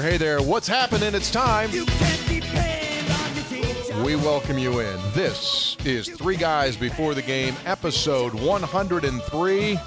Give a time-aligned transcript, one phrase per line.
[0.00, 1.14] there, hey there, what's happening?
[1.14, 1.70] It's time.
[4.02, 4.98] We welcome you in.
[5.12, 9.78] This is Three Guys Before the Game, episode 103,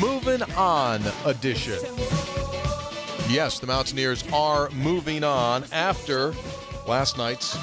[0.00, 1.78] Moving On edition.
[3.28, 6.32] Yes, the Mountaineers are moving on after
[6.86, 7.58] last night's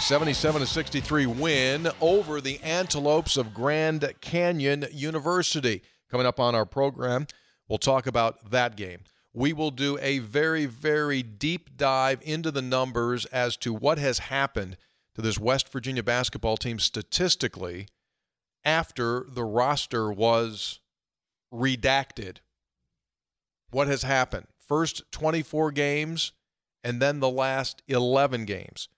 [0.00, 5.82] 77 63 win over the Antelopes of Grand Canyon University.
[6.10, 7.26] Coming up on our program,
[7.68, 9.00] we'll talk about that game.
[9.32, 14.18] We will do a very, very deep dive into the numbers as to what has
[14.18, 14.76] happened
[15.14, 17.86] to this West Virginia basketball team statistically
[18.64, 20.80] after the roster was
[21.52, 22.38] redacted.
[23.70, 24.46] What has happened?
[24.58, 26.32] First 24 games
[26.82, 28.88] and then the last 11 games.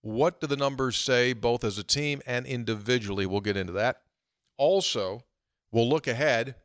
[0.00, 3.26] What do the numbers say, both as a team and individually?
[3.26, 4.02] We'll get into that.
[4.58, 5.24] Also,
[5.72, 6.56] we'll look ahead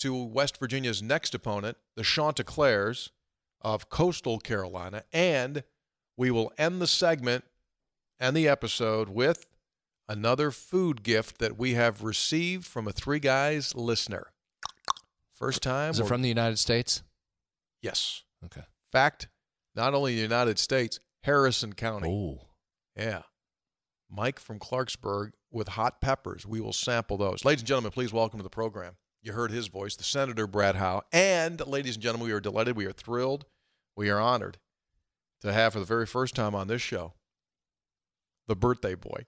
[0.00, 3.10] to West Virginia's next opponent, the Chanticleers
[3.60, 5.64] of Coastal Carolina, and
[6.16, 7.44] we will end the segment
[8.20, 9.46] and the episode with
[10.08, 14.28] another food gift that we have received from a Three Guys listener.
[15.32, 15.90] First time.
[15.90, 17.02] Is it from the United States?
[17.82, 18.22] Yes.
[18.44, 18.62] Okay.
[18.92, 19.28] Fact,
[19.74, 22.08] not only the United States, Harrison County.
[22.08, 22.48] Oh.
[22.96, 23.22] Yeah.
[24.10, 26.46] Mike from Clarksburg with hot peppers.
[26.46, 27.44] We will sample those.
[27.44, 28.96] Ladies and gentlemen, please welcome to the program.
[29.24, 31.02] You heard his voice, the Senator Brad Howe.
[31.10, 33.46] And, ladies and gentlemen, we are delighted, we are thrilled,
[33.96, 34.58] we are honored
[35.40, 37.14] to have for the very first time on this show
[38.46, 39.24] the birthday boy.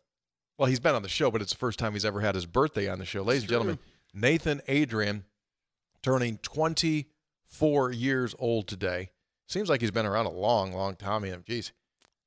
[0.58, 2.44] Well, he's been on the show, but it's the first time he's ever had his
[2.44, 3.22] birthday on the show.
[3.22, 3.78] Ladies and gentlemen,
[4.12, 5.24] Nathan Adrian
[6.02, 9.08] turning 24 years old today.
[9.48, 11.24] Seems like he's been around a long, long time.
[11.24, 11.72] I geez,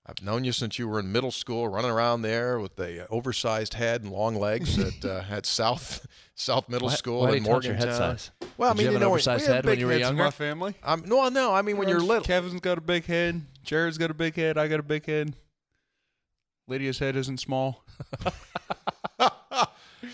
[0.09, 3.75] I've known you since you were in middle school, running around there with the oversized
[3.75, 7.43] head and long legs at uh, at South South Middle Why- School why do in
[7.43, 7.87] you touch Morgantown.
[7.89, 8.31] head size?
[8.58, 9.92] Well, I mean, you have an know, oversized we have head when big you were
[9.93, 10.02] heads.
[10.02, 10.23] younger?
[10.23, 10.73] My family.
[10.83, 11.53] Um, no, no.
[11.53, 13.42] I mean, when you're little, Kevin's got a big head.
[13.64, 14.58] Jared's got a big head.
[14.58, 15.33] I got a big head.
[16.67, 17.83] Lydia's head isn't small.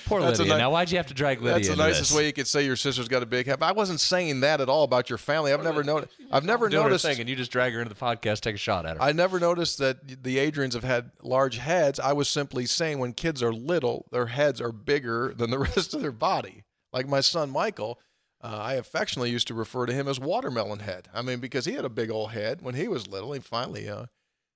[0.05, 0.53] Poor That's Lydia.
[0.53, 2.17] ni- now, why'd you have to drag Lydia That's the nicest this?
[2.17, 3.61] way you could say your sister's got a big head.
[3.61, 5.51] I wasn't saying that at all about your family.
[5.51, 6.13] I've never noticed.
[6.31, 7.03] I've never noticed.
[7.05, 9.01] thing, and you just drag her into the podcast, take a shot at her.
[9.01, 11.99] I never noticed that the Adrians have had large heads.
[11.99, 15.93] I was simply saying when kids are little, their heads are bigger than the rest
[15.93, 16.63] of their body.
[16.93, 17.99] Like my son Michael,
[18.43, 21.07] uh, I affectionately used to refer to him as watermelon head.
[21.13, 23.33] I mean, because he had a big old head when he was little.
[23.33, 24.05] He finally uh,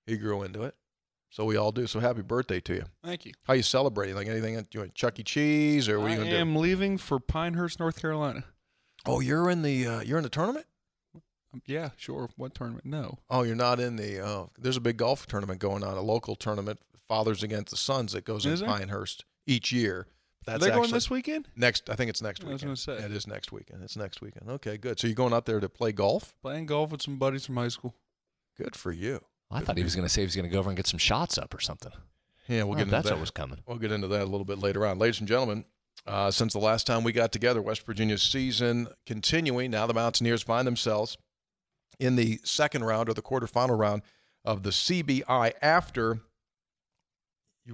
[0.05, 0.75] he grew into it.
[1.29, 1.85] So we all do.
[1.87, 2.83] So happy birthday to you.
[3.03, 3.33] Thank you.
[3.43, 4.15] How you celebrating?
[4.15, 4.65] Like anything?
[4.71, 5.23] You want Chuck E.
[5.23, 6.37] Cheese or what are I you gonna do?
[6.37, 8.43] am leaving for Pinehurst, North Carolina.
[9.05, 10.65] Oh, you're in the uh, you're in the tournament.
[11.53, 12.29] Um, yeah, sure.
[12.35, 12.85] What tournament?
[12.85, 13.19] No.
[13.29, 14.19] Oh, you're not in the.
[14.21, 18.13] Oh, there's a big golf tournament going on, a local tournament, Fathers Against the Sons,
[18.13, 18.77] that goes Is in there?
[18.77, 20.07] Pinehurst each year.
[20.45, 21.47] That's they going actually this weekend?
[21.55, 21.89] next.
[21.89, 22.67] I think it's next I was weekend.
[22.69, 22.99] gonna say.
[22.99, 23.83] Yeah, it is next weekend.
[23.83, 24.49] It's next weekend.
[24.49, 24.99] Okay, good.
[24.99, 26.33] So you're going out there to play golf?
[26.41, 27.93] Playing golf with some buddies from high school.
[28.57, 29.21] Good for you.
[29.51, 30.87] I thought he was going to say he was going to go over and get
[30.87, 31.91] some shots up or something.
[32.47, 33.13] Yeah, we'll Oh, get into that's that.
[33.15, 33.59] what was coming.
[33.67, 34.99] We'll get into that a little bit later on.
[34.99, 35.65] Ladies and gentlemen,
[36.07, 39.71] uh, since the last time we got together, West Virginia's season continuing.
[39.71, 41.17] Now the Mountaineers find themselves
[41.99, 44.01] in the second round or the quarterfinal round
[44.45, 46.21] of the CBI after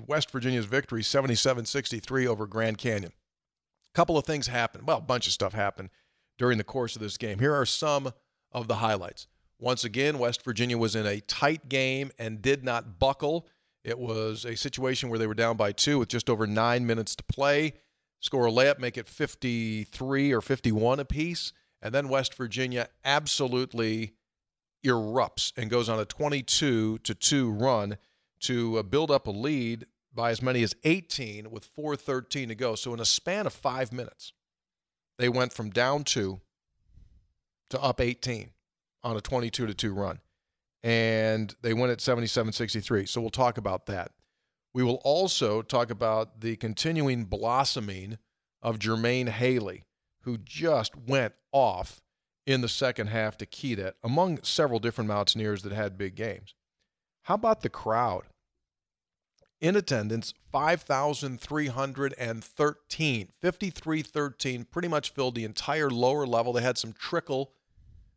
[0.07, 3.11] West Virginia's victory 77 63 over Grand Canyon.
[3.87, 4.87] A couple of things happened.
[4.87, 5.89] Well, a bunch of stuff happened
[6.37, 7.39] during the course of this game.
[7.39, 8.11] Here are some
[8.51, 9.27] of the highlights.
[9.59, 13.47] Once again, West Virginia was in a tight game and did not buckle.
[13.83, 17.15] It was a situation where they were down by two with just over nine minutes
[17.15, 17.73] to play.
[18.19, 21.53] Score a layup, make it 53 or 51 apiece.
[21.81, 24.13] And then West Virginia absolutely
[24.83, 27.97] erupts and goes on a 22 to 2 run
[28.41, 32.75] to uh, build up a lead by as many as 18 with 4:13 to go.
[32.75, 34.33] So in a span of 5 minutes,
[35.17, 36.41] they went from down 2
[37.69, 38.51] to up 18
[39.05, 40.19] on a 22 to 2 run.
[40.83, 43.07] And they win at 77-63.
[43.07, 44.11] So we'll talk about that.
[44.73, 48.17] We will also talk about the continuing blossoming
[48.61, 49.85] of Jermaine Haley,
[50.23, 52.01] who just went off
[52.45, 56.53] in the second half to Keita, among several different Mountaineers that had big games.
[57.23, 58.23] How about the crowd?
[59.61, 66.53] In attendance, 5,313, 5313, pretty much filled the entire lower level.
[66.53, 67.51] They had some trickle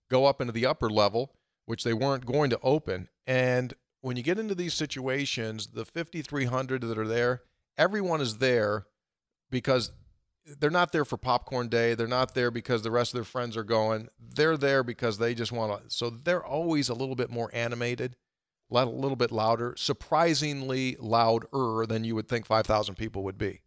[0.09, 1.35] go up into the upper level,
[1.67, 3.09] which they weren't going to open.
[3.27, 7.43] And when you get into these situations, the 5,300 that are there,
[7.77, 8.87] everyone is there
[9.51, 9.93] because
[10.59, 11.95] they're not there for popcorn day.
[11.95, 14.09] They're not there because the rest of their friends are going.
[14.19, 15.91] They're there because they just want to.
[15.91, 18.17] So they're always a little bit more animated,
[18.71, 23.61] a little bit louder, surprisingly louder than you would think 5,000 people would be.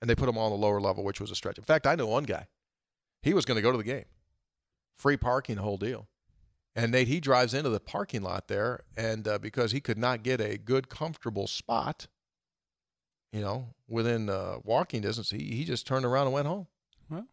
[0.00, 1.56] And they put them on the lower level, which was a stretch.
[1.56, 2.48] In fact, I know one guy.
[3.22, 4.04] He was going to go to the game,
[4.96, 6.08] free parking, the whole deal.
[6.74, 10.22] And Nate, he drives into the parking lot there, and uh, because he could not
[10.22, 12.06] get a good, comfortable spot,
[13.32, 16.66] you know, within uh, walking distance, he, he just turned around and went home.
[17.08, 17.26] Well.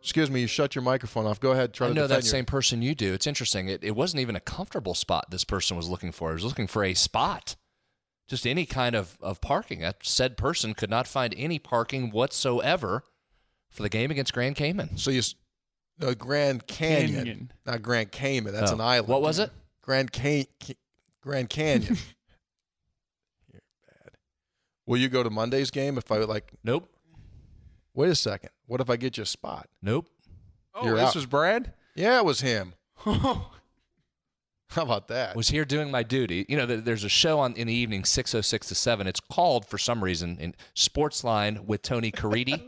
[0.00, 1.40] Excuse me, you shut your microphone off.
[1.40, 1.72] Go ahead.
[1.74, 3.12] Try I know defend that your- same person you do.
[3.14, 3.68] It's interesting.
[3.68, 6.30] It, it wasn't even a comfortable spot this person was looking for.
[6.30, 7.56] He was looking for a spot,
[8.28, 9.80] just any kind of, of parking.
[9.80, 13.02] That said person could not find any parking whatsoever
[13.70, 14.98] for the game against Grand Cayman.
[14.98, 15.34] So you, s-
[16.00, 17.52] no, Grand Canyon, Canyon.
[17.66, 18.52] not Grand Cayman.
[18.52, 18.74] That's Oh.
[18.74, 19.08] an island.
[19.08, 19.50] What was it?
[19.82, 20.76] Grand Can- Ca-
[21.20, 21.96] Grand Canyon.
[23.52, 24.12] You're bad.
[24.86, 26.52] Will you go to Monday's game if I like?
[26.62, 26.88] Nope.
[27.94, 28.50] Wait a second.
[28.66, 29.68] What if I get you a spot?
[29.82, 30.08] Nope.
[30.74, 31.14] Oh, You're this out.
[31.16, 31.72] was Brad.
[31.94, 32.74] Yeah, it was him.
[34.72, 35.34] How about that?
[35.34, 36.44] was here doing my duty.
[36.46, 39.06] You know, there's a show on in the evening, six oh six to seven.
[39.06, 42.62] It's called for some reason in Sportsline with Tony Caridi.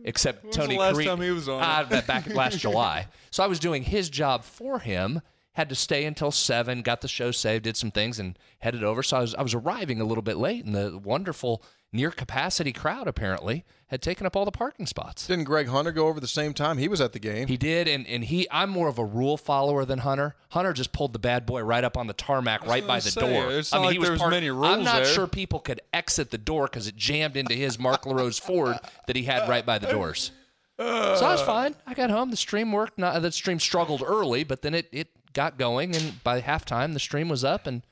[0.04, 1.88] except When was the Tony last Caridi time he was on ah, it?
[1.88, 3.06] Ba- back last July.
[3.30, 5.20] So I was doing his job for him.
[5.52, 6.80] Had to stay until seven.
[6.82, 7.64] Got the show saved.
[7.64, 9.02] Did some things and headed over.
[9.02, 11.62] So I was I was arriving a little bit late, and the wonderful
[11.92, 15.26] near capacity crowd apparently had taken up all the parking spots.
[15.26, 16.76] Didn't Greg Hunter go over the same time?
[16.76, 17.48] He was at the game.
[17.48, 18.46] He did, and, and he.
[18.50, 20.36] I'm more of a rule follower than Hunter.
[20.50, 23.20] Hunter just pulled the bad boy right up on the tarmac, right by the say,
[23.20, 23.50] door.
[23.50, 25.04] it's I mean, like he was parked- many I'm not there.
[25.06, 28.76] sure people could exit the door because it jammed into his Mark LaRose Ford
[29.06, 30.32] that he had right by the doors.
[30.78, 31.74] So I was fine.
[31.86, 32.30] I got home.
[32.30, 32.98] The stream worked.
[32.98, 37.00] Not, the stream struggled early, but then it it got going, and by halftime the
[37.00, 37.82] stream was up, and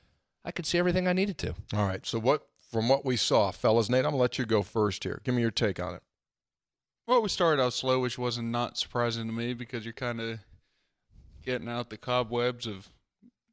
[0.45, 1.55] I could see everything I needed to.
[1.75, 2.05] All right.
[2.07, 5.23] So what from what we saw, fellas, Nate, I'm gonna let you go first here.
[5.25, 6.03] Give me your take on it.
[7.07, 10.41] Well, we started out slow, which wasn't not surprising to me because you're kind of
[11.43, 12.91] getting out the cobwebs of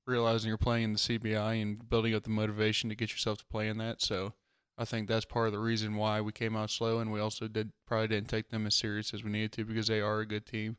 [0.05, 3.45] realizing you're playing in the CBI and building up the motivation to get yourself to
[3.45, 4.01] play in that.
[4.01, 4.33] So
[4.77, 7.47] I think that's part of the reason why we came out slow, and we also
[7.47, 10.27] did probably didn't take them as serious as we needed to because they are a
[10.27, 10.75] good team,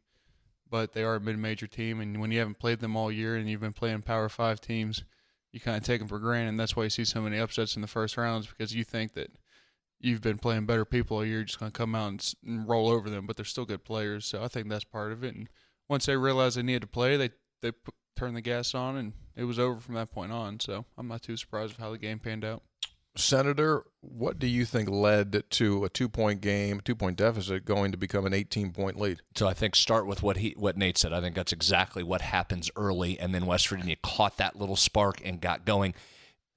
[0.68, 3.48] but they are a mid-major team, and when you haven't played them all year and
[3.48, 5.02] you've been playing Power Five teams,
[5.54, 6.48] you kind of take them for granted.
[6.48, 9.14] And that's why you see so many upsets in the first rounds because you think
[9.14, 9.30] that
[10.00, 13.08] you've been playing better people you're just going to come out and, and roll over
[13.08, 14.26] them, but they're still good players.
[14.26, 15.36] So I think that's part of it.
[15.36, 15.48] And
[15.88, 17.30] once they realized they needed to play, they
[17.62, 20.58] they p- turned the gas on, and it was over from that point on.
[20.58, 22.62] So I'm not too surprised with how the game panned out.
[23.16, 27.92] Senator, what do you think led to a two point game, two point deficit going
[27.92, 29.20] to become an 18 point lead?
[29.36, 31.12] So I think start with what he what Nate said.
[31.12, 35.20] I think that's exactly what happens early, and then West Virginia caught that little spark
[35.24, 35.94] and got going.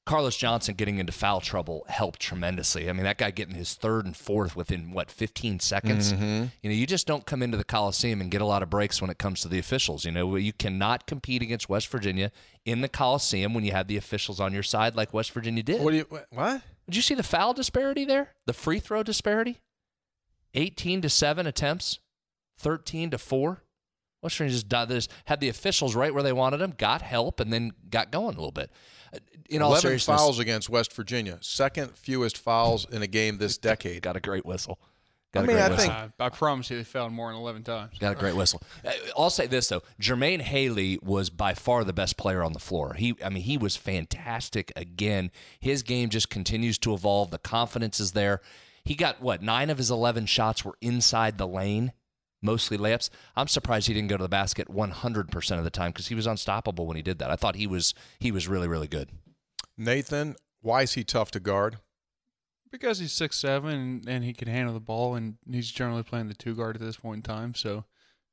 [0.08, 2.90] Carlos Johnson getting into foul trouble helped tremendously.
[2.90, 6.14] I mean, that guy getting his third and fourth within what 15 seconds.
[6.14, 6.46] Mm-hmm.
[6.64, 9.02] You know, you just don't come into the Coliseum and get a lot of breaks
[9.02, 10.06] when it comes to the officials.
[10.06, 12.32] You know, you cannot compete against West Virginia
[12.66, 15.82] in the Coliseum when you have the officials on your side like West Virginia did.
[15.82, 16.62] What do you what?
[16.86, 18.30] Did you see the foul disparity there?
[18.46, 19.58] The free throw disparity?
[20.54, 22.00] 18 to 7 attempts,
[22.60, 23.62] 13 to 4.
[24.24, 27.74] West Virginia just had the officials right where they wanted them, got help, and then
[27.90, 28.72] got going a little bit.
[29.50, 33.58] In all 11 seriousness, fouls against West Virginia, second fewest fouls in a game this
[33.58, 34.02] decade.
[34.02, 34.80] got a great whistle.
[35.34, 35.86] Got I a mean, great I whistle.
[35.90, 37.98] think- I, I promise you, they fouled more than 11 times.
[38.00, 38.62] Got a great whistle.
[38.86, 42.60] Uh, I'll say this though: Jermaine Haley was by far the best player on the
[42.60, 42.94] floor.
[42.94, 45.32] He, I mean, he was fantastic again.
[45.60, 47.32] His game just continues to evolve.
[47.32, 48.42] The confidence is there.
[48.86, 51.92] He got what nine of his eleven shots were inside the lane,
[52.42, 53.10] mostly layups.
[53.36, 56.16] I'm surprised he didn't go to the basket 100 percent of the time because he
[56.16, 57.30] was unstoppable when he did that.
[57.30, 59.10] I thought he was he was really really good.
[59.78, 61.78] Nathan, why is he tough to guard?
[62.72, 66.28] Because he's six seven and, and he can handle the ball, and he's generally playing
[66.28, 67.56] the two guard at this point in time.
[67.56, 67.86] So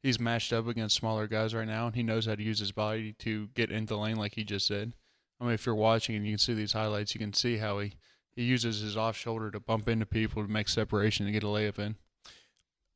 [0.02, 2.72] he's matched up against smaller guys right now, and he knows how to use his
[2.72, 4.94] body to get into the lane, like he just said.
[5.40, 7.78] I mean, if you're watching and you can see these highlights, you can see how
[7.80, 7.92] he,
[8.34, 11.46] he uses his off shoulder to bump into people to make separation and get a
[11.46, 11.96] layup in.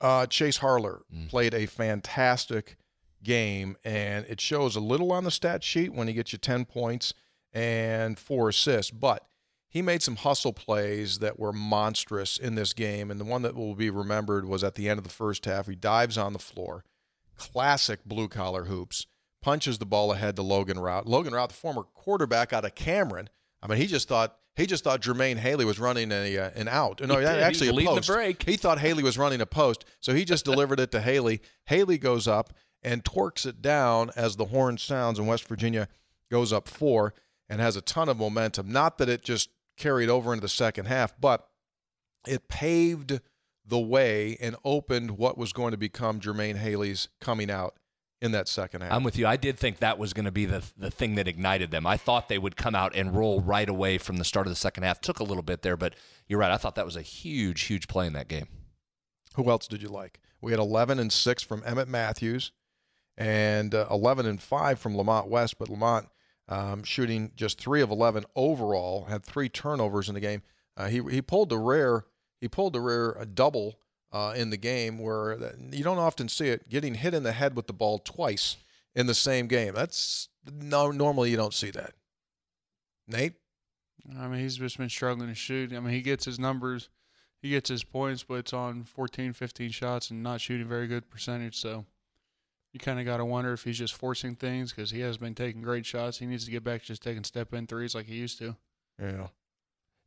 [0.00, 1.28] Uh, Chase Harler Mm.
[1.28, 2.76] played a fantastic
[3.22, 6.64] game, and it shows a little on the stat sheet when he gets you 10
[6.64, 7.14] points
[7.52, 9.26] and four assists, but
[9.68, 13.10] he made some hustle plays that were monstrous in this game.
[13.10, 15.66] And the one that will be remembered was at the end of the first half.
[15.66, 16.84] He dives on the floor,
[17.36, 19.06] classic blue collar hoops,
[19.42, 21.06] punches the ball ahead to Logan Routt.
[21.06, 23.28] Logan Routt, the former quarterback out of Cameron,
[23.62, 24.36] I mean, he just thought.
[24.56, 27.00] He just thought Jermaine Haley was running a, uh, an out.
[27.00, 28.08] No, He actually a post.
[28.42, 31.40] He thought Haley was running a post, so he just delivered it to Haley.
[31.66, 32.52] Haley goes up
[32.82, 35.86] and torques it down as the horn sounds, and West Virginia
[36.28, 37.14] goes up four
[37.48, 38.70] and has a ton of momentum.
[38.70, 41.48] Not that it just carried over into the second half, but
[42.26, 43.20] it paved
[43.64, 47.74] the way and opened what was going to become Jermaine Haley's coming out
[48.20, 48.92] in that second half.
[48.92, 49.26] I'm with you.
[49.26, 51.86] I did think that was going to be the the thing that ignited them.
[51.86, 54.56] I thought they would come out and roll right away from the start of the
[54.56, 55.00] second half.
[55.00, 55.94] Took a little bit there, but
[56.26, 56.50] you're right.
[56.50, 58.48] I thought that was a huge, huge play in that game.
[59.36, 60.18] Who else did you like?
[60.40, 62.52] We had 11 and 6 from Emmett Matthews,
[63.16, 66.08] and uh, 11 and 5 from Lamont West, but Lamont
[66.48, 70.42] um, shooting just 3 of 11 overall, had three turnovers in the game.
[70.76, 72.04] Uh, he, he pulled the rare
[72.40, 73.78] he pulled the rare a double
[74.12, 75.36] uh, in the game where
[75.70, 78.56] you don't often see it getting hit in the head with the ball twice
[78.94, 79.74] in the same game.
[79.74, 81.92] That's no normally you don't see that.
[83.06, 83.34] Nate,
[84.18, 85.72] I mean, he's just been struggling to shoot.
[85.72, 86.88] I mean, he gets his numbers,
[87.40, 91.10] he gets his points, but it's on 14, 15 shots and not shooting very good
[91.10, 91.56] percentage.
[91.56, 91.84] So
[92.72, 95.34] you kind of got to wonder if he's just forcing things because he has been
[95.34, 96.18] taking great shots.
[96.18, 98.56] He needs to get back to just taking step in threes like he used to.
[99.00, 99.28] Yeah.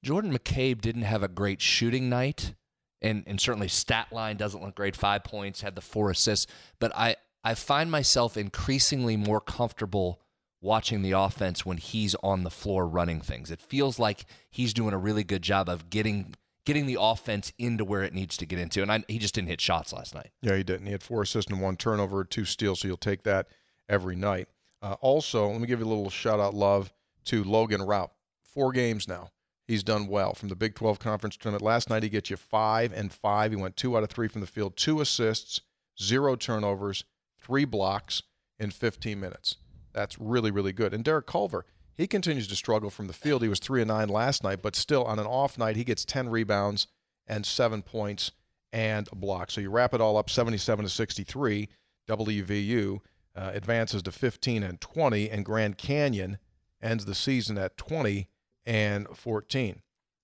[0.04, 2.56] Jordan McCabe didn't have a great shooting night,
[3.02, 4.96] and and certainly stat line doesn't look great.
[4.96, 6.48] Five points, had the four assists,
[6.80, 10.22] but I I find myself increasingly more comfortable
[10.62, 13.50] watching the offense when he's on the floor running things.
[13.50, 17.84] It feels like he's doing a really good job of getting getting the offense into
[17.84, 18.82] where it needs to get into.
[18.82, 20.32] And I, he just didn't hit shots last night.
[20.42, 20.86] Yeah, he didn't.
[20.86, 23.48] He had four assists and one turnover, two steals, so you'll take that
[23.90, 24.48] every night.
[24.82, 26.92] Uh, also, let me give you a little shout out love
[27.26, 28.12] to Logan Routt.
[28.44, 29.32] Four games now.
[29.68, 31.64] He's done well from the Big 12 Conference Tournament.
[31.64, 33.52] Last night, he gets you five and five.
[33.52, 35.62] He went two out of three from the field, two assists,
[36.02, 37.06] zero turnovers,
[37.40, 38.24] three blocks
[38.60, 39.58] in 15 minutes.
[39.94, 40.94] That's really, really good.
[40.94, 41.66] And Derek Culver,
[42.02, 43.44] he continues to struggle from the field.
[43.44, 46.04] He was three and nine last night, but still on an off night, he gets
[46.04, 46.88] 10 rebounds
[47.28, 48.32] and seven points
[48.74, 49.52] and a block.
[49.52, 51.70] So you wrap it all up 77 to 63.
[52.10, 53.00] WVU
[53.36, 56.40] uh, advances to 15 and 20, and Grand Canyon
[56.82, 58.28] ends the season at 20
[58.66, 59.82] and 14.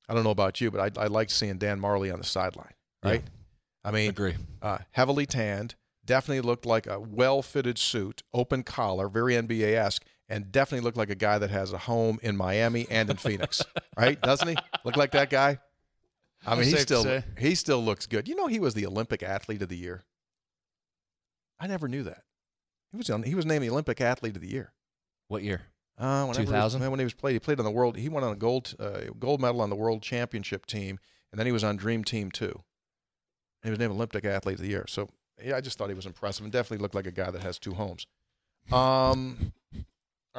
[0.10, 2.74] I don't know about you, but I, I like seeing Dan Majerle on the sideline,
[3.04, 3.22] right?
[3.24, 3.30] Yeah.
[3.90, 4.36] I mean, agree.
[4.64, 10.52] Uh, heavily tanned, definitely looked like a well-fitted suit, open collar, very NBA esque, and
[10.52, 13.62] definitely looked like a guy that has a home in Miami and in Phoenix,
[13.98, 14.20] right?
[14.22, 15.60] Doesn't he look like that guy?
[16.46, 18.28] I mean, he still he still looks good.
[18.28, 20.04] You know, he was the Olympic athlete of the year.
[21.60, 22.24] I never knew that.
[22.92, 24.74] He was on, he was named the Olympic athlete of the year.
[25.28, 25.64] What year?
[25.98, 26.88] Uh, Two thousand.
[26.90, 27.98] When he was played, he played on the world.
[27.98, 31.00] He won on a gold uh, gold medal on the world championship team,
[31.32, 32.64] and then he was on Dream Team too.
[33.64, 34.86] He was named Olympic athlete of the year.
[34.88, 35.10] So
[35.44, 37.58] yeah, I just thought he was impressive and definitely looked like a guy that has
[37.58, 38.06] two homes.
[38.72, 39.54] Um,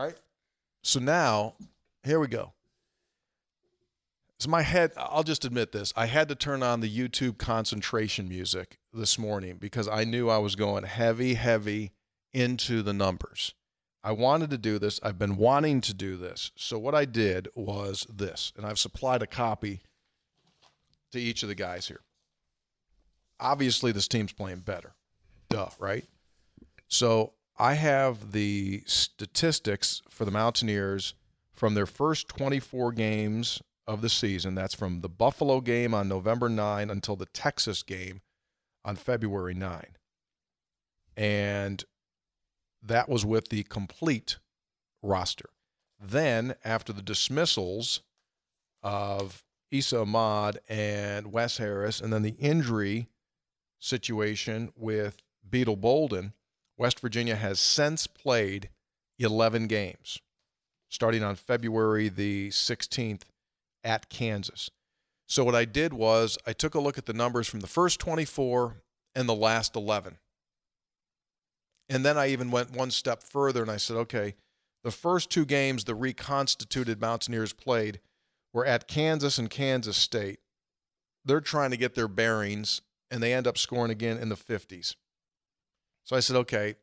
[0.05, 0.17] right.
[0.83, 1.55] So now,
[2.05, 2.53] here we go.
[4.39, 5.93] So my head, I'll just admit this.
[5.97, 10.39] I had to turn on the YouTube concentration music this morning because I knew I
[10.39, 11.91] was going heavy, heavy
[12.33, 13.55] into the numbers.
[14.05, 15.01] I wanted to do this.
[15.03, 16.53] I've been wanting to do this.
[16.57, 19.81] So what I did was this, and I've supplied a copy
[21.11, 22.01] to each of the guys here.
[23.41, 24.95] Obviously, this team's playing better.
[25.51, 26.07] Duh, right?
[26.87, 31.15] So I have the statistics for the Mountaineers
[31.53, 34.55] from their first 24 games of the season.
[34.55, 38.21] That's from the Buffalo game on November 9 until the Texas game
[38.85, 39.85] on February 9.
[41.17, 41.85] And
[42.81, 44.39] that was with the complete
[45.03, 45.51] roster.
[46.01, 48.03] Then, after the dismissals
[48.85, 53.09] of Esa Ahmad and Wes Harris, and then the injury
[53.81, 56.35] situation with Beetle Bolden,
[56.79, 58.71] West Virginia has since played
[59.19, 60.21] 11 games,
[60.89, 63.23] starting on February the 16th
[63.83, 64.71] at Kansas.
[65.27, 68.01] So, what I did was I took a look at the numbers from the first
[68.01, 68.77] 24
[69.15, 70.19] and the last 11.
[71.89, 74.35] And then I even went one step further and I said, okay,
[74.85, 78.01] the first two games the reconstituted Mountaineers played
[78.53, 80.39] were at Kansas and Kansas State.
[81.25, 82.81] They're trying to get their bearings,
[83.11, 84.95] and they end up scoring again in the 50s.
[86.09, 86.77] So I said, okay,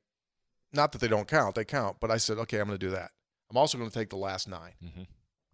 [0.71, 2.91] not that they don't count, they count, but I said, okay, I'm going to do
[2.91, 3.09] that.
[3.49, 5.01] I'm also going to take the last 9 mm-hmm.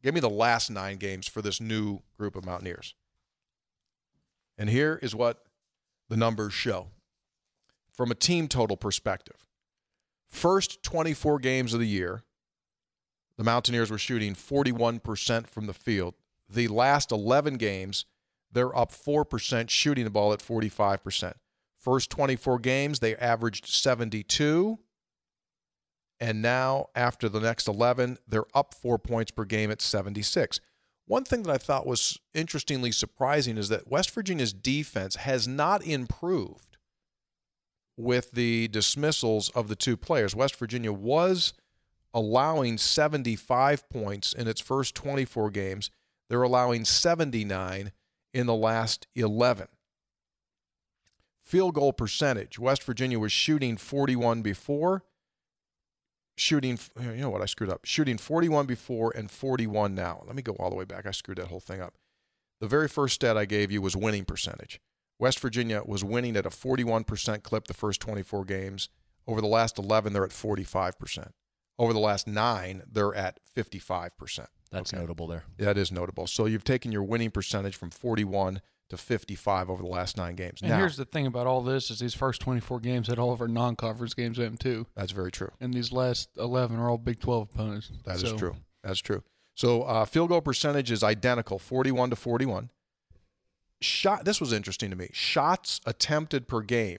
[0.04, 2.96] Give me the last nine games for this new group of Mountaineers.
[4.58, 5.46] And here is what
[6.10, 6.88] the numbers show
[7.94, 9.46] from a team total perspective.
[10.28, 12.24] First 24 games of the year,
[13.38, 16.16] the Mountaineers were shooting 41% from the field.
[16.50, 18.06] The last 11 games,
[18.52, 21.36] they're up 4% shooting the ball at 45%.
[21.82, 24.78] First 24 games, they averaged 72.
[26.20, 30.60] And now, after the next 11, they're up four points per game at 76.
[31.08, 35.84] One thing that I thought was interestingly surprising is that West Virginia's defense has not
[35.84, 36.78] improved
[37.98, 40.36] with the dismissals of the two players.
[40.36, 41.54] West Virginia was
[42.14, 45.90] allowing 75 points in its first 24 games,
[46.30, 47.92] they're allowing 79
[48.34, 49.68] in the last 11
[51.52, 52.58] field goal percentage.
[52.58, 55.04] West Virginia was shooting 41 before,
[56.38, 57.82] shooting, you know what, I screwed up.
[57.84, 60.24] Shooting 41 before and 41 now.
[60.26, 61.06] Let me go all the way back.
[61.06, 61.96] I screwed that whole thing up.
[62.62, 64.80] The very first stat I gave you was winning percentage.
[65.20, 68.90] West Virginia was winning at a 41% clip the first 24 games,
[69.28, 71.32] Over the last 11, they're at 45%.
[71.78, 74.48] Over the last nine, they're at 55%.
[74.72, 75.00] That's Okay.
[75.00, 75.44] notable there.
[75.58, 76.26] That is notable.
[76.26, 80.62] So you've taken your winning percentage from 41 to 55 over the last nine games.
[80.62, 83.32] And now, here's the thing about all this is these first 24 games had all
[83.34, 85.50] of our non-conference games in them too, that's very true.
[85.60, 87.92] and these last 11 are all Big 12 opponents.
[88.06, 88.56] That is So, true.
[88.84, 89.24] That's true.
[89.56, 92.70] So uh, field goal percentage is identical, 41 to 41.
[93.82, 94.26] Shot.
[94.26, 95.10] This was interesting to me.
[95.12, 96.98] Shots attempted per game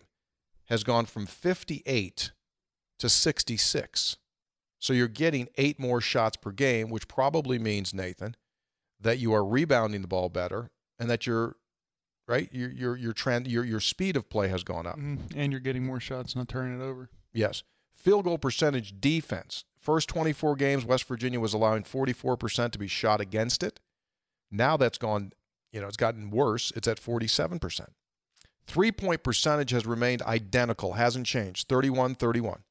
[0.67, 2.33] has gone from 58
[2.99, 4.17] to 66.
[4.79, 8.35] So you're getting eight more shots per game, which probably means Nathan
[9.01, 11.57] that you are rebounding the ball better and that your
[12.29, 14.97] right your your your trend your your speed of play has gone up.
[14.99, 15.33] Mhm.
[15.35, 17.11] And you're getting more shots, not turning it over.
[17.33, 17.63] Yes.
[17.95, 19.65] Field goal percentage defense.
[19.79, 23.81] First 24 games, West Virginia was allowing 44% to be shot against it.
[24.51, 25.33] Now that's gone,
[25.73, 26.73] you know, it's gotten worse.
[26.77, 27.89] It's at 47%.
[28.67, 32.63] Three point percentage has remained identical, hasn't changed 31 31.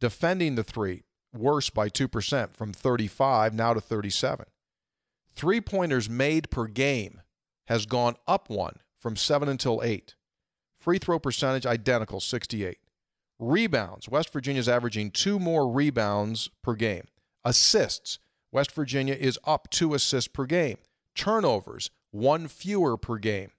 [0.00, 4.46] Defending the three, worse by 2% from 35 now to 37.
[5.34, 7.22] Three pointers made per game
[7.70, 10.16] has gone up one from 7 until 8.
[10.80, 12.78] Free throw percentage identical 68.
[13.38, 14.08] Rebounds.
[14.08, 17.04] West Virginia's averaging two more rebounds per game.
[17.44, 18.18] Assists.
[18.50, 20.78] West Virginia is up two assists per game.
[21.14, 23.52] Turnovers, one fewer per game.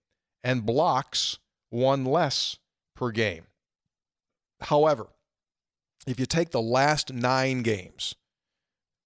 [0.43, 1.39] And blocks,
[1.69, 2.57] one less
[2.97, 3.45] per game.
[4.59, 5.07] However,
[6.05, 8.15] if you take the last nine games,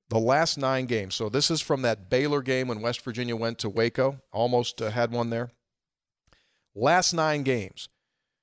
[0.09, 3.57] the last nine games, so this is from that Baylor game when West Virginia went
[3.59, 5.49] to Waco, almost uh, had one there.
[6.75, 7.89] Last nine games,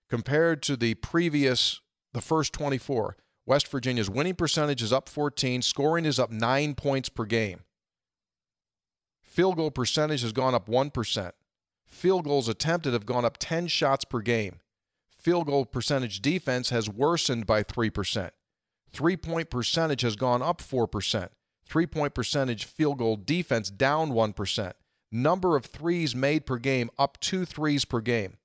[0.09, 1.81] compared to the previous
[2.13, 3.17] the first 24
[3.47, 7.61] west virginia's winning percentage is up 14 scoring is up 9 points per game.
[9.23, 11.33] Field goal percentage has gone up 1%
[11.87, 14.61] field goals attempted have gone up 10 shots per game.
[15.19, 18.31] Field goal percentage defense has worsened by 3%
[18.93, 21.29] three point percentage has gone up 4%
[21.67, 24.73] three point percentage field goal defense down 1%
[25.11, 28.37] number of threes made per game up two threes per game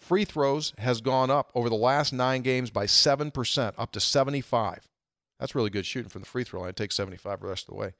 [0.00, 4.88] Free throws has gone up over the last nine games by 7%, up to 75.
[5.38, 6.72] That's really good shooting from the free throw line.
[6.72, 7.92] Take 75 the rest of the way.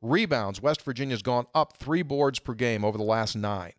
[0.00, 3.72] Rebounds, West Virginia's gone up three boards per game over the last nine.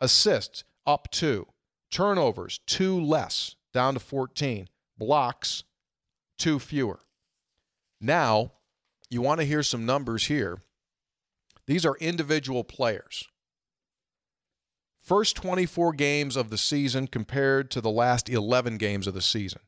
[0.00, 1.46] Assists, up two.
[1.90, 4.68] Turnovers, two less, down to 14.
[4.98, 5.64] Blocks,
[6.36, 7.00] two fewer.
[8.00, 8.52] Now,
[9.10, 10.62] you want to hear some numbers here.
[11.66, 13.24] These are individual players.
[15.02, 19.62] First 24 games of the season compared to the last 11 games of the season.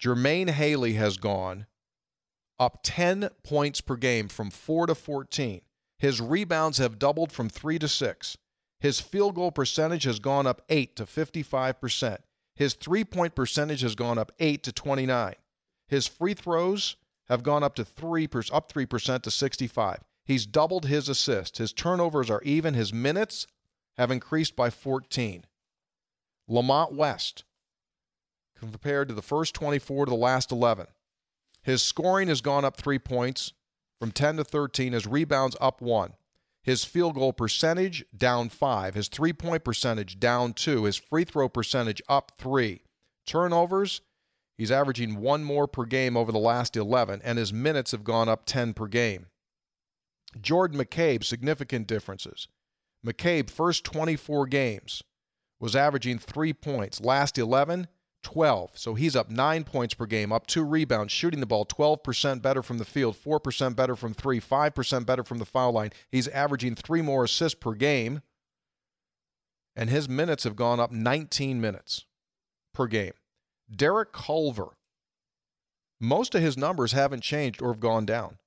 [0.00, 1.66] Jermaine Haley has gone
[2.58, 5.60] up 10 points per game from 4 to 14.
[5.98, 8.36] His rebounds have doubled from 3 to 6.
[8.80, 12.18] His field goal percentage has gone up 8 to 55%.
[12.56, 15.34] His three point percentage has gone up 8 to 29.
[15.88, 16.96] His free throws
[17.32, 19.98] have gone up to 3 up 3% to 65.
[20.24, 21.58] He's doubled his assists.
[21.58, 22.74] His turnovers are even.
[22.74, 23.46] His minutes
[23.96, 25.44] have increased by 14.
[26.46, 27.44] Lamont West,
[28.58, 30.86] compared to the first 24 to the last 11,
[31.62, 33.52] his scoring has gone up three points
[33.98, 34.92] from 10 to 13.
[34.92, 36.14] His rebounds up one.
[36.62, 38.94] His field goal percentage down five.
[38.94, 40.84] His three point percentage down two.
[40.84, 42.82] His free throw percentage up three.
[43.26, 44.00] Turnovers,
[44.62, 48.28] he's averaging one more per game over the last 11, and his minutes have gone
[48.28, 49.26] up 10 per game.
[50.40, 52.46] Jordan McCabe, significant differences.
[53.04, 55.02] McCabe, first 24 games,
[55.58, 57.00] was averaging three points.
[57.00, 57.88] Last 11,
[58.22, 58.70] 12.
[58.78, 62.62] So he's up nine points per game, up two rebounds, shooting the ball 12% better
[62.62, 65.90] from the field, 4% better from three, 5% better from the foul line.
[66.08, 68.22] He's averaging three more assists per game,
[69.74, 72.06] and his minutes have gone up 19 minutes
[72.72, 73.14] per game.
[73.74, 74.76] Derek Culver,
[76.00, 78.38] most of his numbers haven't changed or have gone down.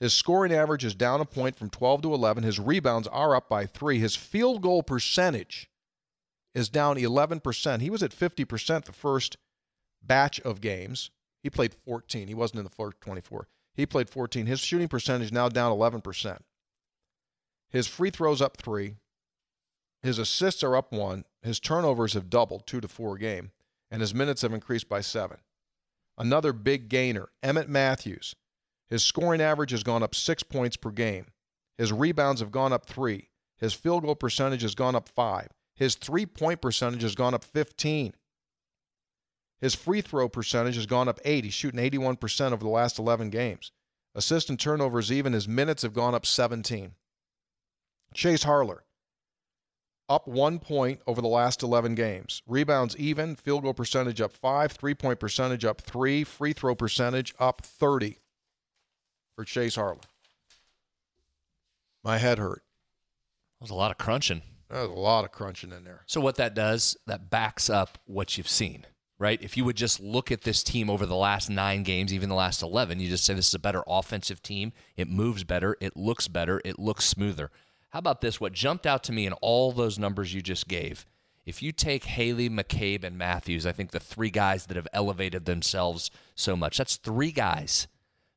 [0.00, 2.42] His scoring average is down a point from 12 to 11.
[2.42, 3.98] His rebounds are up by three.
[3.98, 5.70] His field goal percentage
[6.54, 7.80] is down 11%.
[7.80, 9.36] He was at 50% the first
[10.02, 11.10] batch of games.
[11.42, 12.28] He played 14.
[12.28, 13.48] He wasn't in the first 24.
[13.74, 14.46] He played 14.
[14.46, 16.38] His shooting percentage now down 11%.
[17.70, 18.96] His free throws up three.
[20.02, 21.24] His assists are up one.
[21.42, 23.50] His turnovers have doubled, two to four game.
[23.90, 25.38] And his minutes have increased by seven.
[26.18, 28.34] Another big gainer, Emmett Matthews.
[28.88, 31.26] His scoring average has gone up six points per game.
[31.76, 33.30] His rebounds have gone up three.
[33.58, 35.48] His field goal percentage has gone up five.
[35.74, 38.14] His three point percentage has gone up 15.
[39.60, 41.44] His free throw percentage has gone up eight.
[41.44, 43.72] He's shooting 81% over the last 11 games.
[44.14, 45.32] Assist and turnovers even.
[45.32, 46.92] His minutes have gone up 17.
[48.14, 48.84] Chase Harler.
[50.08, 52.42] Up one point over the last 11 games.
[52.46, 57.34] Rebounds even, field goal percentage up five, three point percentage up three, free throw percentage
[57.40, 58.18] up 30
[59.34, 59.98] for Chase Harler.
[62.04, 62.62] My head hurt.
[63.58, 64.42] That was a lot of crunching.
[64.70, 66.02] There's a lot of crunching in there.
[66.06, 68.86] So what that does, that backs up what you've seen,
[69.18, 69.40] right?
[69.42, 72.34] If you would just look at this team over the last nine games, even the
[72.34, 74.72] last eleven, you just say this is a better offensive team.
[74.96, 75.76] It moves better.
[75.80, 76.60] It looks better.
[76.64, 77.50] It looks smoother.
[77.90, 78.40] How about this?
[78.40, 81.06] What jumped out to me in all those numbers you just gave,
[81.44, 85.44] if you take Haley, McCabe, and Matthews, I think the three guys that have elevated
[85.44, 87.86] themselves so much, that's three guys.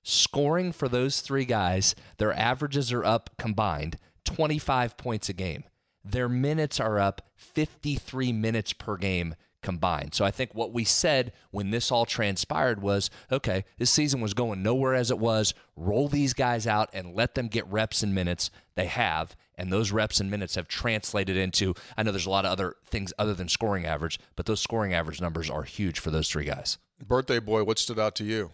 [0.03, 5.63] Scoring for those three guys, their averages are up combined 25 points a game.
[6.05, 10.13] Their minutes are up 53 minutes per game combined.
[10.13, 14.34] So I think what we said when this all transpired was okay, this season was
[14.34, 15.54] going nowhere as it was.
[15.76, 18.52] Roll these guys out and let them get reps and minutes.
[18.76, 21.74] They have, and those reps and minutes have translated into.
[21.98, 24.93] I know there's a lot of other things other than scoring average, but those scoring
[24.93, 26.78] average numbers are huge for those three guys.
[27.06, 28.52] Birthday boy, what stood out to you?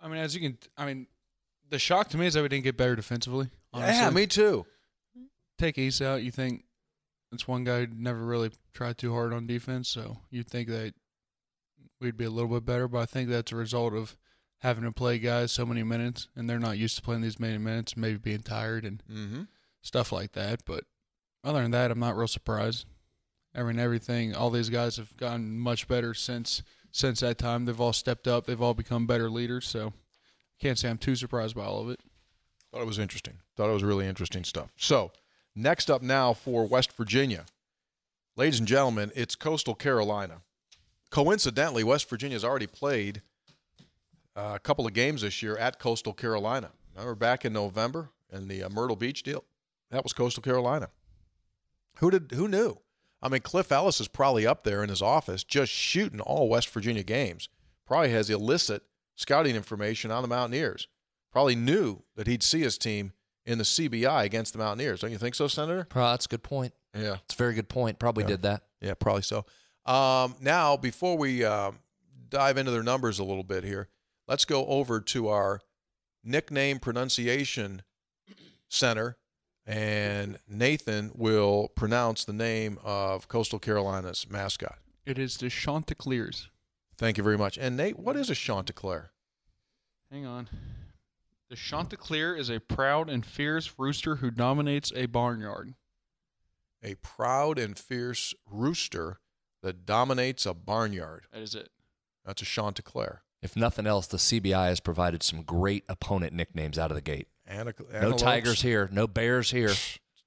[0.00, 1.06] I mean, as you can, I mean,
[1.68, 3.50] the shock to me is that we didn't get better defensively.
[3.72, 3.94] Honestly.
[3.94, 4.66] Yeah, me too.
[5.58, 6.64] Take Ace out, you think
[7.32, 10.94] it's one guy never really tried too hard on defense, so you'd think that
[12.00, 12.88] we'd be a little bit better.
[12.88, 14.16] But I think that's a result of
[14.58, 17.58] having to play guys so many minutes, and they're not used to playing these many
[17.58, 19.42] minutes, and maybe being tired and Mm-hmm.
[19.82, 20.64] stuff like that.
[20.64, 20.84] But
[21.44, 22.86] other than that, I'm not real surprised.
[23.54, 24.34] I mean, everything.
[24.34, 26.62] All these guys have gotten much better since
[26.92, 27.64] since that time.
[27.64, 28.46] They've all stepped up.
[28.46, 29.66] They've all become better leaders.
[29.68, 29.92] So
[30.60, 32.00] can't say I'm too surprised by all of it.
[32.72, 33.38] Thought it was interesting.
[33.56, 34.70] Thought it was really interesting stuff.
[34.76, 35.10] So,
[35.60, 37.44] next up now for West Virginia.
[38.36, 40.42] Ladies and gentlemen, it's Coastal Carolina.
[41.10, 43.22] Coincidentally, West Virginia's already played
[44.36, 46.70] uh, a couple of games this year at Coastal Carolina.
[46.94, 49.44] Remember back in November in the uh, Myrtle Beach deal?
[49.90, 50.88] That was Coastal Carolina.
[51.96, 52.78] Who did who knew?
[53.22, 56.70] I mean, Cliff Ellis is probably up there in his office just shooting all West
[56.70, 57.48] Virginia games.
[57.86, 58.82] Probably has illicit
[59.16, 60.88] scouting information on the Mountaineers.
[61.30, 63.12] Probably knew that he'd see his team
[63.50, 65.00] in the CBI against the Mountaineers.
[65.00, 65.86] Don't you think so, Senator?
[65.94, 66.72] Oh, that's a good point.
[66.96, 67.16] Yeah.
[67.24, 67.98] It's a very good point.
[67.98, 68.28] Probably Yeah.
[68.28, 68.62] did that.
[68.80, 69.44] Yeah, probably so.
[69.86, 71.80] Um, now, before we um,
[72.28, 73.88] dive into their numbers a little bit here,
[74.28, 75.60] let's go over to our
[76.22, 77.82] nickname pronunciation
[78.68, 79.16] center,
[79.66, 84.78] and Nathan will pronounce the name of Coastal Carolina's mascot.
[85.04, 86.48] It is the Chanticleers.
[86.98, 87.58] Thank you very much.
[87.58, 89.10] And Nate, what is a Chanticleer?
[90.10, 90.48] Hang on.
[91.50, 95.74] The Chanticleer is a proud and fierce rooster who dominates a barnyard.
[96.82, 99.18] A proud and fierce rooster
[99.62, 101.26] that dominates a barnyard.
[101.32, 101.70] That is it.
[102.24, 103.22] That's a Chanticleer.
[103.42, 107.26] If nothing else, the CBI has provided some great opponent nicknames out of the gate.
[107.46, 109.72] Anna- No tigers here, no bears here.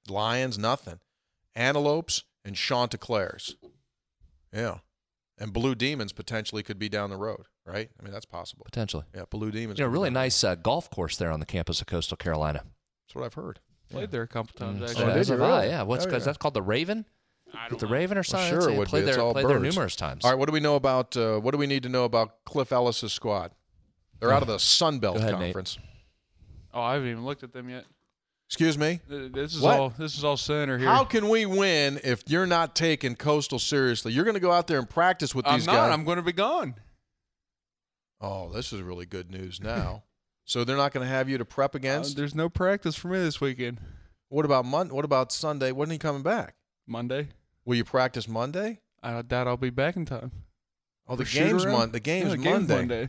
[0.08, 1.00] lions, nothing.
[1.54, 3.56] Antelopes and chanticleers.
[4.52, 4.78] Yeah.
[5.38, 7.90] And blue demons potentially could be down the road, right?
[7.98, 8.64] I mean, that's possible.
[8.64, 9.04] Potentially.
[9.14, 9.78] Yeah, blue demons.
[9.78, 10.24] You know, really down the road.
[10.24, 12.62] nice uh, golf course there on the campus of Coastal Carolina.
[13.06, 13.60] That's what I've heard.
[13.90, 15.04] Played there a couple times Mm, actually.
[15.04, 15.68] Oh, did as you have I, really?
[15.68, 15.82] Yeah.
[15.82, 16.26] What's Oh, cause yeah.
[16.26, 17.04] that's called the Raven?
[17.52, 17.94] I The don't know.
[17.94, 18.48] Raven or Well, something?
[18.48, 18.90] sure it Yeah, would be.
[18.90, 19.74] played It's all played there birds.
[19.76, 20.24] numerous times.
[20.24, 22.44] All right, what do we know about uh, what do we need to know about
[22.44, 23.52] Cliff Ellis's squad?
[24.20, 25.42] They're out of the Sun Belt Go ahead, Nate.
[25.54, 25.78] Conference.
[26.72, 27.84] Oh, I haven't even looked at them yet.
[28.48, 29.00] Excuse me.
[29.08, 29.78] This is What?
[29.78, 29.88] all.
[29.90, 30.88] This is all center here.
[30.88, 34.12] How can we win if you're not taking Coastal seriously?
[34.12, 35.52] You're going to go out there and practice with these guys.
[35.52, 35.74] I'm these not.
[35.88, 35.92] guys.
[35.98, 36.74] I'm going to be gone.
[38.20, 40.04] Oh, this is really good news now.
[40.44, 42.16] so they're not going to have you to prep Uh, against.
[42.16, 43.80] there's no practice for me this weekend.
[44.28, 45.72] what about Mon- What about Sunday?
[45.72, 46.54] When are you coming back?
[46.86, 47.28] Monday.
[47.64, 48.80] Will you practice Monday?
[49.02, 50.32] I doubt I'll be back in time.
[51.06, 51.72] Oh, the game's shoot-around?
[51.72, 51.92] Mon.
[51.92, 52.74] The game's Yeah, the game's Monday.
[52.76, 53.08] Monday.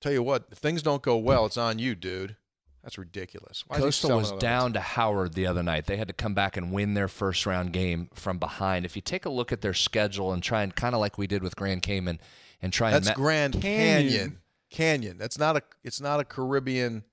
[0.00, 2.36] Tell you what, if things don't go well, it's on you, dude.
[2.82, 3.62] That's ridiculous.
[3.68, 5.86] Why is he Coastal selling was down to Howard the other night.
[5.86, 8.84] They had to come back and win their first round game from behind.
[8.84, 11.28] If you take a look at their schedule and try and kind of like we
[11.28, 12.18] did with Grand Cayman
[12.62, 14.08] and try That's and ma- Grand Canyon.
[14.10, 14.38] Canyon.
[14.70, 15.18] Canyon.
[15.18, 15.62] That's not a.
[15.84, 17.04] It's not a Caribbean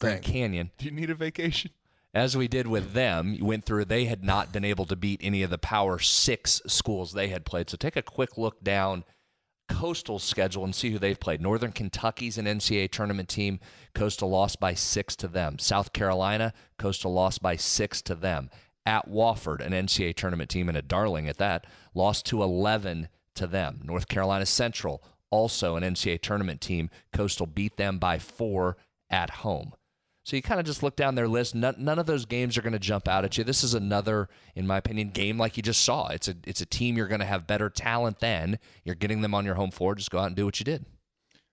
[0.00, 0.32] Grand thing.
[0.32, 1.70] Canyon, Do you need a vacation?
[2.12, 3.84] as we did with them, you went through.
[3.84, 7.44] They had not been able to beat any of the Power Six schools they had
[7.44, 7.70] played.
[7.70, 9.04] So take a quick look down
[9.68, 11.40] Coastal schedule and see who they've played.
[11.40, 13.60] Northern Kentucky's an NCAA tournament team.
[13.94, 15.60] Coastal lost by six to them.
[15.60, 18.50] South Carolina, Coastal lost by six to them.
[18.84, 23.46] At Wofford, an NCAA tournament team and a darling at that, lost to 11 to
[23.46, 23.80] them.
[23.84, 26.90] North Carolina Central, also an NCAA tournament team.
[27.12, 28.76] Coastal beat them by four
[29.08, 29.72] at home.
[30.22, 31.54] So you kind of just look down their list.
[31.54, 33.42] None, none of those games are going to jump out at you.
[33.42, 36.08] This is another, in my opinion, game like you just saw.
[36.08, 38.58] It's a it's a team you're going to have better talent than.
[38.84, 39.94] You're getting them on your home floor.
[39.94, 40.84] Just go out and do what you did.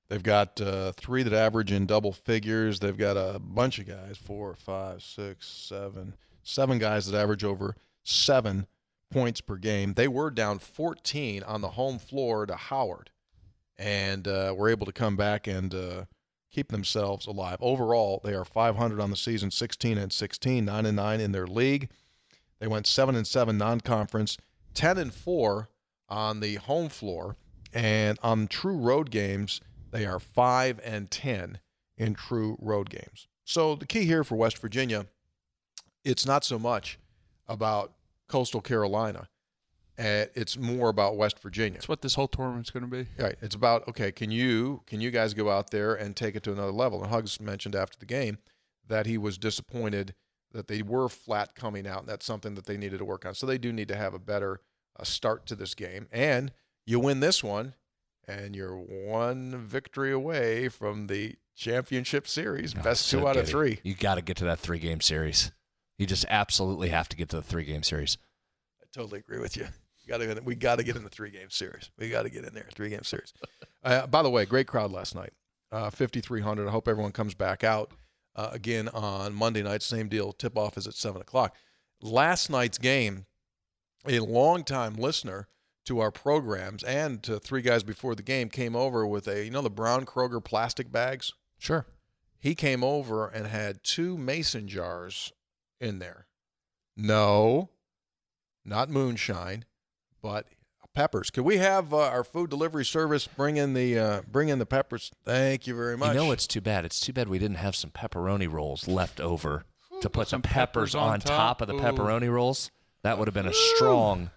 [0.09, 2.79] They've got uh, three that average in double figures.
[2.79, 6.13] They've got a bunch of guys four, five, six, seven,
[6.43, 8.67] seven guys that average over seven
[9.09, 9.93] points per game.
[9.93, 13.09] They were down 14 on the home floor to Howard,
[13.77, 16.05] and uh, were able to come back and uh,
[16.51, 17.57] keep themselves alive.
[17.61, 21.47] Overall, they are 500 on the season, 16 and 16, 9 and 9 in their
[21.47, 21.89] league.
[22.59, 24.37] They went 7 and 7 non-conference,
[24.73, 25.69] 10 and 4
[26.09, 27.35] on the home floor,
[27.73, 31.59] and on true road games, they are 5 and 10
[31.97, 33.27] in true road games.
[33.43, 35.05] So the key here for West Virginia,
[36.03, 36.99] it's not so much
[37.47, 37.93] about
[38.27, 39.29] Coastal Carolina.
[39.99, 41.73] Uh, it's more about West Virginia.
[41.79, 43.07] That's what this whole tournament's going to be.
[43.17, 43.35] Right.
[43.41, 44.11] It's about okay.
[44.11, 47.01] Can you can you guys go out there and take it to another level?
[47.01, 48.37] And Hugs mentioned after the game
[48.87, 50.13] that he was disappointed
[50.51, 52.01] that they were flat coming out.
[52.01, 53.33] And that's something that they needed to work on.
[53.33, 54.61] So they do need to have a better
[54.99, 56.07] uh, start to this game.
[56.11, 56.51] And
[56.85, 57.73] you win this one,
[58.27, 62.75] and you're one victory away from the championship series.
[62.77, 63.51] Oh, Best so two out of giddy.
[63.51, 63.79] three.
[63.83, 65.51] You got to get to that three game series.
[65.97, 68.17] You just absolutely have to get to the three game series.
[68.81, 69.67] I totally agree with you.
[70.07, 71.91] Got to we got to get in the three game series.
[71.97, 73.33] We got to get in there three game series.
[73.83, 75.31] Uh, by the way, great crowd last night.
[75.71, 76.67] Uh, 5,300.
[76.67, 77.91] I hope everyone comes back out
[78.35, 79.81] uh, again on Monday night.
[79.81, 80.33] Same deal.
[80.33, 81.55] Tip off is at seven o'clock.
[82.01, 83.27] Last night's game,
[84.05, 85.47] a longtime listener
[85.85, 89.51] to our programs and to three guys before the game came over with a you
[89.51, 91.31] know the brown Kroger plastic bags.
[91.57, 91.85] Sure.
[92.39, 95.31] He came over and had two mason jars
[95.79, 96.25] in there.
[96.95, 97.69] No,
[98.65, 99.65] not moonshine,
[100.21, 100.47] but
[100.93, 101.29] peppers.
[101.29, 104.65] Could we have uh, our food delivery service bring in the uh, bring in the
[104.65, 105.11] peppers?
[105.23, 106.09] Thank you very much.
[106.15, 106.85] You know it's too bad?
[106.85, 109.63] It's too bad we didn't have some pepperoni rolls left over
[110.01, 111.59] to put some some peppers, peppers on, on top.
[111.59, 111.61] top.
[111.61, 111.79] of the Ooh.
[111.79, 112.71] pepperoni rolls.
[113.03, 114.31] That would have been a strong,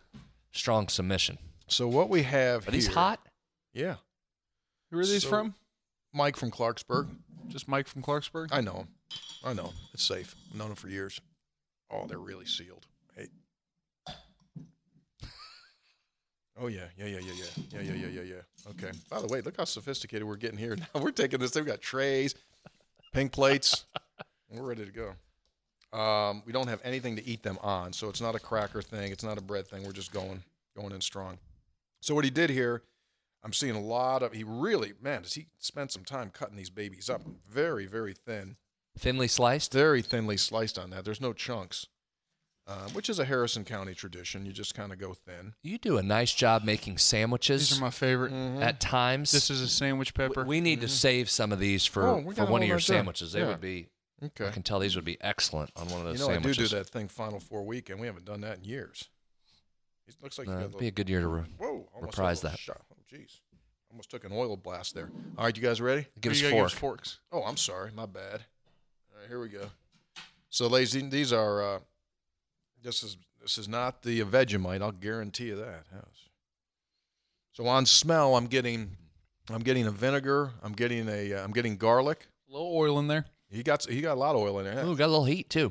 [0.53, 1.39] strong submission.
[1.67, 3.21] So what we have Are these here- hot?
[3.73, 3.97] Yeah,
[4.91, 5.55] Who are these So- from?
[6.13, 7.09] Mike from Clarksburg.
[7.49, 8.49] Just Mike from Clarksburg?
[8.53, 8.89] I know him.
[9.45, 9.75] I know him.
[9.95, 10.35] It's safe.
[10.51, 11.21] I've known him for years.
[11.91, 12.87] Oh, they're really sealed.
[13.17, 13.27] Hey.
[16.61, 18.71] Oh yeah, yeah, yeah, yeah, yeah, yeah, yeah, yeah, yeah, yeah.
[18.71, 18.91] Okay.
[19.09, 20.77] By the way, look how sophisticated we're getting here.
[20.95, 21.55] Now we're taking this.
[21.55, 22.35] We've got trays,
[23.13, 23.85] pink plates.
[24.51, 25.99] We're ready to go.
[25.99, 29.11] Um, we don't have anything to eat them on, so it's not a cracker thing.
[29.11, 29.85] It's not a bread thing.
[29.85, 30.43] We're just going,
[30.77, 31.39] going in strong.
[32.01, 32.83] So what he did here,
[33.43, 34.33] I'm seeing a lot of.
[34.33, 37.23] He really, man, does he spend some time cutting these babies up?
[37.49, 38.57] Very, very thin
[38.99, 39.73] Thinly sliced?
[39.73, 41.05] very thinly sliced on that.
[41.05, 41.87] There's no chunks,
[42.67, 44.45] uh, which is a Harrison County tradition.
[44.45, 45.55] You just kind of go thin.
[45.63, 47.71] You do a nice job making sandwiches.
[47.71, 48.33] These are my favorite.
[48.61, 49.31] at times.
[49.33, 50.45] This is a sandwich pepper.
[50.45, 52.69] we need to save some of these for, Oh, we for got one one of
[52.69, 52.97] your right there.
[52.97, 53.33] sandwiches.
[53.33, 53.49] They Yeah.
[53.49, 53.89] would be.
[54.23, 54.51] I Okay.
[54.51, 56.53] can tell these would be excellent on one of those You those know, I do
[56.55, 58.01] do that thing Final Four weekend.
[58.01, 59.09] We haven't done that in years.
[60.07, 61.29] It looks like you Uh, got a it'd little, be a good year to.
[61.29, 62.59] Re- whoa, almost reprise had a little that.
[62.59, 62.87] Shot.
[62.93, 63.41] Oh, jeez.
[63.91, 65.11] Almost took an oil blast there.
[65.39, 66.07] All right, you guys ready?
[66.21, 66.73] give us You gotta fork.
[66.73, 67.21] forks.
[67.33, 67.93] Oh, I'm sorry.
[67.93, 68.45] My bad.
[69.21, 69.71] All right, here we go.
[70.49, 71.63] So, ladies, these are.
[71.63, 71.79] Uh,
[72.83, 74.81] this is this is not the Vegemite.
[74.81, 75.85] I'll guarantee you that.
[75.93, 76.29] Yes.
[77.53, 78.97] So on smell, I'm getting,
[79.51, 80.53] I'm getting a vinegar.
[80.63, 81.35] I'm getting a.
[81.35, 82.29] Uh, I'm getting garlic.
[82.49, 83.27] A little oil in there.
[83.51, 84.87] He got he got a lot of oil in there.
[84.87, 85.71] Ooh, got a little heat too.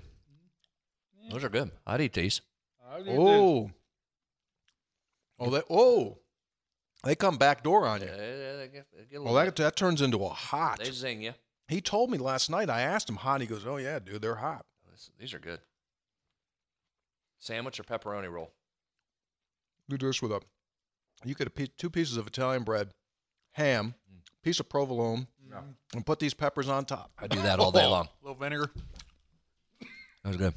[1.32, 1.72] Those are good.
[1.88, 2.42] I'd eat these.
[3.08, 3.72] Oh.
[5.40, 6.20] Oh, they oh,
[7.04, 8.10] they come back door on you.
[9.20, 10.78] Well, that that turns into a hot.
[10.78, 11.34] They zing you.
[11.70, 12.68] He told me last night.
[12.68, 13.36] I asked him hot.
[13.36, 14.66] and He goes, "Oh yeah, dude, they're hot."
[15.20, 15.60] These are good.
[17.38, 18.52] Sandwich or pepperoni roll?
[19.88, 20.42] Do this with a.
[21.24, 22.90] You could have piece, two pieces of Italian bread,
[23.52, 24.20] ham, mm.
[24.44, 25.28] piece of provolone,
[25.94, 27.12] and put these peppers on top.
[27.18, 28.06] I do that all day oh, long.
[28.06, 28.72] A little vinegar.
[30.24, 30.54] That was good.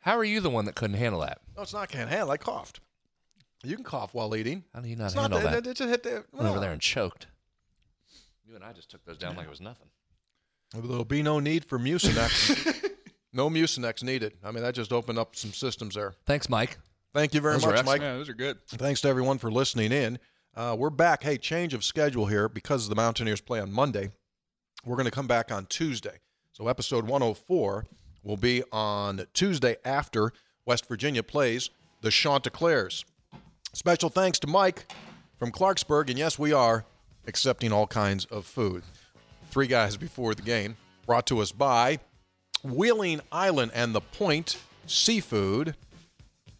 [0.00, 1.40] How are you the one that couldn't handle that?
[1.56, 2.30] No, it's not can't handle.
[2.30, 2.80] I coughed.
[3.64, 4.64] You can cough while eating.
[4.74, 5.66] How do you not It's handle not that?
[5.66, 6.24] It just hit the.
[6.32, 7.26] Went over there and choked.
[8.48, 9.88] You and I just took those down like it was nothing.
[10.72, 12.92] There'll be no need for Mucinex.
[13.32, 14.34] no Mucinex needed.
[14.44, 16.14] I mean, that just opened up some systems there.
[16.26, 16.78] Thanks, Mike.
[17.12, 18.02] Thank you very Those much, Mike.
[18.02, 18.58] Yeah, those are good.
[18.68, 20.20] Thanks to everyone for listening in.
[20.54, 21.24] Uh, we're back.
[21.24, 24.10] Hey, change of schedule here because the Mountaineers play on Monday.
[24.84, 26.20] We're going to come back on Tuesday.
[26.52, 27.84] So episode 104
[28.22, 30.32] will be on Tuesday after
[30.64, 33.04] West Virginia plays the Chanticleers.
[33.72, 34.92] Special thanks to Mike
[35.36, 36.10] from Clarksburg.
[36.10, 36.84] And yes, we are
[37.26, 38.82] accepting all kinds of food.
[39.50, 41.98] Three guys before the game, brought to us by
[42.62, 45.74] Wheeling Island and the Point Seafood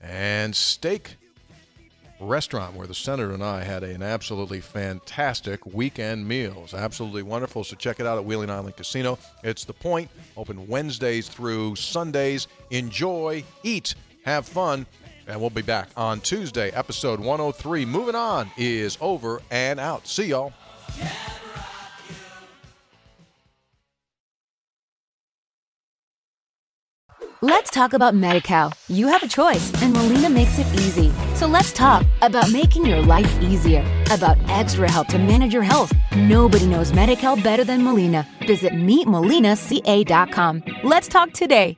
[0.00, 1.16] and Steak
[2.20, 6.52] Restaurant, where the Senator and I had an absolutely fantastic weekend meal.
[6.52, 7.64] It was absolutely wonderful.
[7.64, 9.18] So check it out at Wheeling Island Casino.
[9.42, 12.48] It's the point, open Wednesdays through Sundays.
[12.70, 14.86] Enjoy, eat, have fun.
[15.26, 16.70] And we'll be back on Tuesday.
[16.70, 20.06] Episode 103, Moving On, is over and out.
[20.06, 20.52] See y'all.
[27.42, 28.72] Let's talk about MediCal.
[28.88, 31.12] You have a choice, and Molina makes it easy.
[31.34, 35.92] So let's talk about making your life easier, about extra help to manage your health.
[36.16, 38.26] Nobody knows MediCal better than Molina.
[38.46, 40.62] Visit meetmolinaca.com.
[40.82, 41.76] Let's talk today.